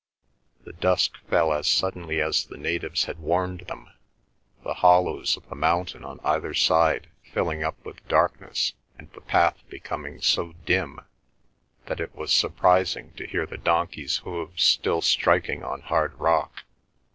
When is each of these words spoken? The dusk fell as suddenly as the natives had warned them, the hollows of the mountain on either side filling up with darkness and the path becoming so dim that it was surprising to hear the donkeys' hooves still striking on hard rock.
The 0.63 0.73
dusk 0.73 1.17
fell 1.29 1.53
as 1.53 1.67
suddenly 1.69 2.21
as 2.21 2.47
the 2.47 2.57
natives 2.57 3.03
had 3.03 3.19
warned 3.19 3.59
them, 3.67 3.87
the 4.63 4.73
hollows 4.73 5.37
of 5.37 5.47
the 5.47 5.53
mountain 5.55 6.03
on 6.03 6.19
either 6.23 6.55
side 6.55 7.11
filling 7.31 7.63
up 7.63 7.77
with 7.85 8.07
darkness 8.07 8.73
and 8.97 9.11
the 9.13 9.21
path 9.21 9.61
becoming 9.69 10.19
so 10.19 10.53
dim 10.65 11.01
that 11.85 11.99
it 11.99 12.15
was 12.15 12.33
surprising 12.33 13.13
to 13.13 13.27
hear 13.27 13.45
the 13.45 13.59
donkeys' 13.59 14.17
hooves 14.25 14.63
still 14.63 15.01
striking 15.03 15.63
on 15.63 15.81
hard 15.81 16.15
rock. 16.15 16.63